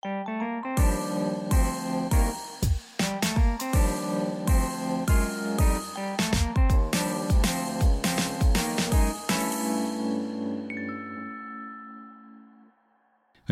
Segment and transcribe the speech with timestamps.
[0.00, 0.10] 欢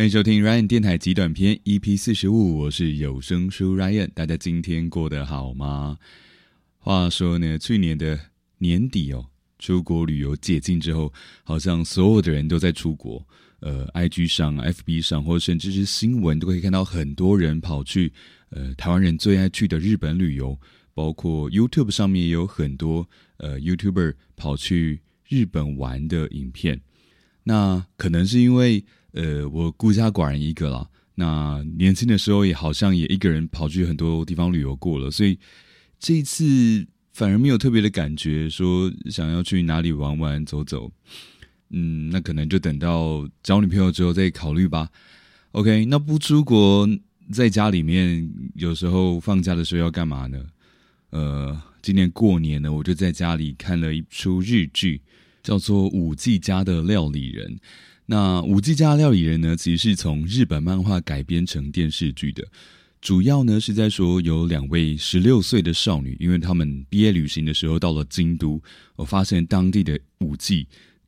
[0.05, 4.09] 迎收听 Ryan 电台极短篇 EP 四十五，我是有声书 Ryan。
[4.15, 5.99] 大家今天过得好吗？
[6.79, 8.21] 话说呢，去年的
[8.59, 9.27] 年底哦，
[9.59, 13.27] 出国旅游解禁之后，好像所有的人都在出国。
[13.61, 18.13] 呃，IG 上、FB 上，或者甚至是新闻，都可以看到很多人跑去
[18.51, 20.59] 呃台湾人最爱去的日本旅游。
[20.95, 26.81] 包括 YouTube 上面也有很多呃 YouTuber 跑去日本玩的影片。
[27.45, 28.85] 那可能是因为。
[29.13, 30.87] 呃，我孤家寡人一个啦。
[31.15, 35.39] 那年轻的时候也好像也一个人跑去很多地方旅游过了，所以
[35.99, 40.93] 这一次反而没有特别的感觉，说想要去哪里玩玩走走。
[41.71, 44.89] 嗯，那可能就等到交女朋友之后再考虑吧。
[45.53, 46.89] OK，那不出国，
[47.33, 50.45] 在家里面有时候放假的时候要干嘛呢？
[51.11, 55.01] 呃，今年过年呢，我就在家里看了一出日剧，
[55.43, 57.57] 叫做《五 G 家的料理人》。
[58.05, 62.47] 那《五 G 家的料理人》呢，其实是从日本漫画改编成电视剧的。
[63.01, 68.61] 主要呢是在说有两位十六岁的少女，因为他们毕业旅行的时候到了京都，
[68.97, 70.67] 我发现当地的五 G，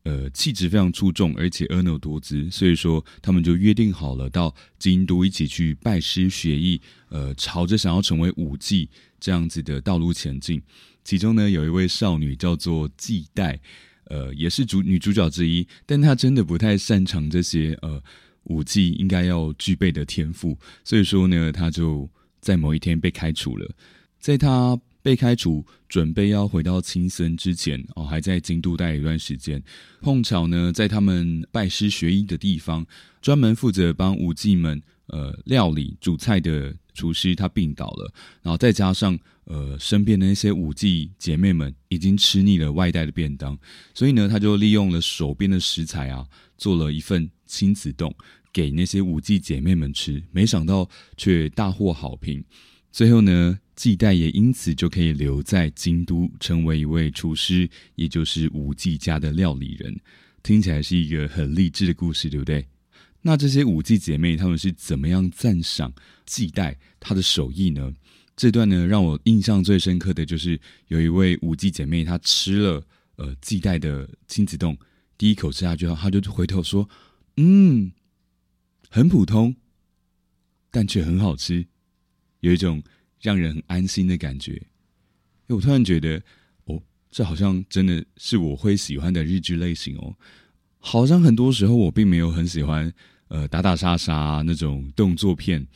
[0.09, 8.89] 呃，气质非常出众，而且婀娜多姿，所以说他们就约定好了到京都一起去拜师学艺，呃，朝着想要成为武技
[9.21, 10.63] 这样子的道路前进。
[11.05, 13.61] 其中呢，有一位少女叫做纪代。
[14.11, 18.03] 呃，也是主女主角之一，但她真的不太擅长这些呃
[18.45, 22.09] 武技应该要具备的天赋，所以说呢，她就
[22.41, 23.71] 在某一天被开除了。
[24.19, 29.63] 在她被开除，准备要回到青森之前，哦，还在京都待一段时间。
[30.01, 32.87] 碰巧呢，在他们拜师学艺的地方，
[33.21, 39.19] 专门负责帮武技们呃料理煮菜的厨师他病倒了，然后再加上。
[39.51, 43.59] 呃，身边的那些五 G 姐妹们已经吃腻了外带的便当，
[43.95, 46.27] 所以呢，他就利用了手边的食材啊，
[46.59, 48.15] 做了一份亲子冻
[48.53, 50.23] 给那些五 G 姐妹们吃。
[50.33, 52.45] 没想到却大获好评。
[52.93, 59.97] 最后呢，季代也因此就可以留在京都，成为一位厨师，也就是五 G 家的料理人。
[60.43, 62.67] 听起来是一个很励志的故事，对不对？
[63.23, 65.93] 那这些五季姐妹她们是怎么样赞赏
[66.27, 67.95] 季代她的手艺呢？
[68.35, 72.85] 这段呢，让我印象最深刻的就是有一位五季姐妹，她吃了
[73.15, 74.77] 呃季代的亲子冻，
[75.17, 76.91] 第一口吃下去后，她就回头说
[77.39, 77.93] ：“嗯，
[78.91, 79.55] 很普通，
[80.73, 81.65] 但却很好吃，
[82.41, 82.83] 有一种
[83.21, 84.61] 让人很安心的感觉。”
[85.49, 86.23] 我突然觉得，
[86.65, 90.15] 哦，这好像真的是我会喜欢的日剧类型哦。
[90.79, 92.93] 好像很多时候我并没有很喜欢
[93.29, 95.67] 呃打打杀杀那种动作片，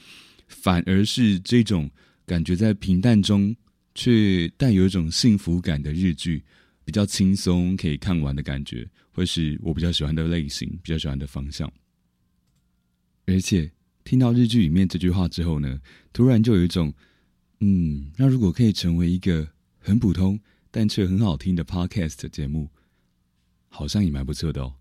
[0.49, 1.91] 反而是这种。
[2.25, 3.55] 感觉在平淡中，
[3.97, 6.43] 却带有一种幸福感的日剧，
[6.85, 11.71] 比较轻松可以看完的感觉，会是我比较喜欢的类型，比较喜欢的方向。
[13.27, 13.71] 而且
[14.05, 15.81] 听到日剧里面这句话之后呢，
[16.13, 16.95] 突然就有一种，
[17.65, 20.41] 嗯，那如果可以成为一个很普通
[20.73, 22.69] 但却很好听的 podcast 节目，
[23.69, 24.75] 好像也蛮不错的哦。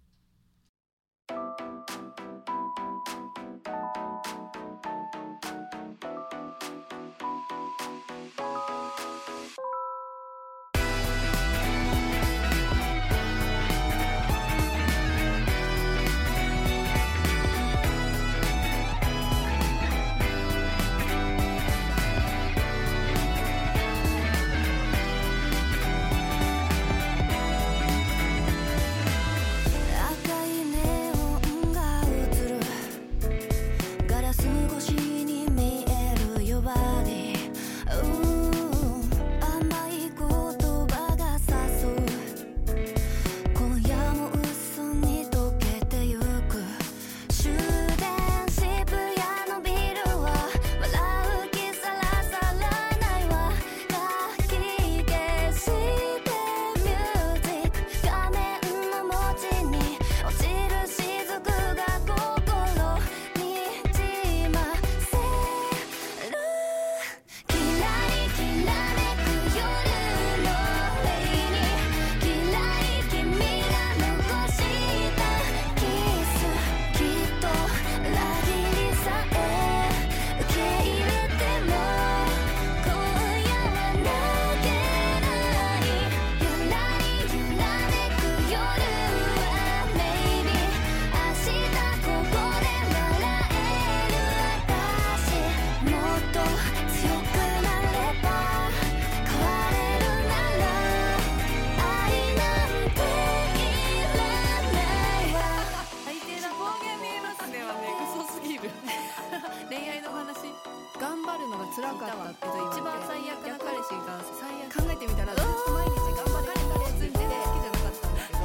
[111.73, 112.00] 辛かっ
[112.35, 115.23] たけど一番最悪な彼氏が最悪考えてみた。
[115.23, 118.12] らずっと毎日頑張れる彼氏で好きじゃなかったん。
[118.12, 118.44] だけど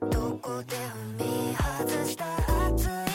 [0.09, 2.25] どこで踏み外した
[2.67, 3.08] 熱い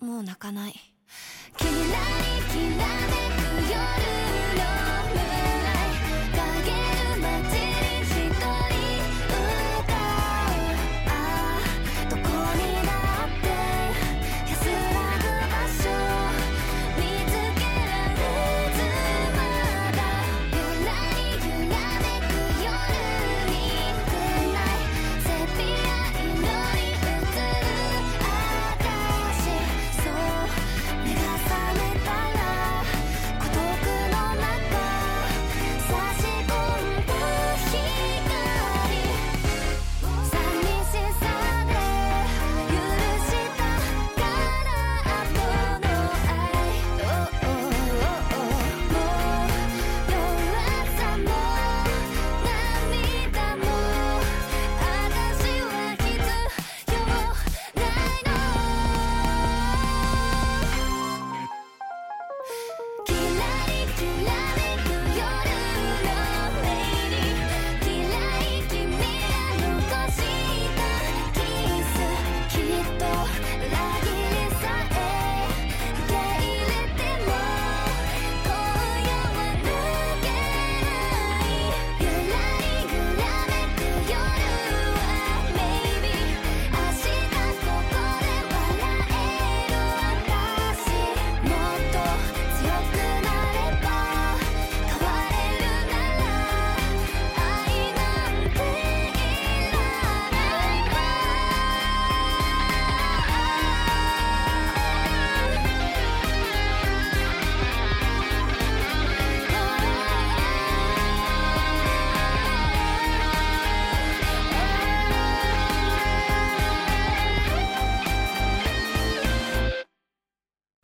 [0.00, 0.74] もう泣かない。
[1.56, 1.74] キラリ
[2.52, 3.12] キラめ
[3.62, 4.27] く夜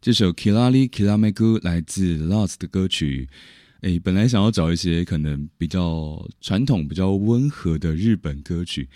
[0.05, 3.27] 这首《Kilali Kilameku》来自 Lost 的歌曲。
[3.81, 8.87] 诶，本来想要找一些可能比较传统、比较温和的日本歌曲，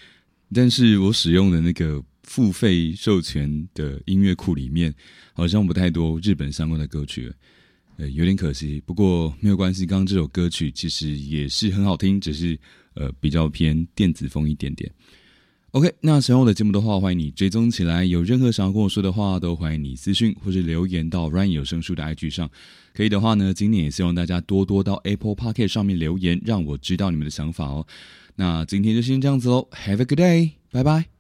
[0.53, 4.95] 但是我使用的那个付费授权的音乐库里面，
[5.33, 7.35] 好像不太多日本相关的歌曲了，
[7.97, 8.79] 呃，有点可惜。
[8.85, 12.59] 不过没有关系，刚刚这首歌曲其实也是很好听，只是
[12.93, 14.93] 呃比较偏电子风一点点。
[15.73, 18.03] OK，那喜欢我的节目的话，欢迎你追踪起来。
[18.03, 22.49] 有任何想要跟我说的话，都欢迎你私讯或是留言到 Ryan 有声书的 IG 上。
[22.95, 27.87] 可以的话呢，今天也希望大家多多到 Apple p o c k e t 上面留言，让我知道你们的想法哦。
[28.37, 31.18] 那今天就先这样子喽，Have a good day，拜拜。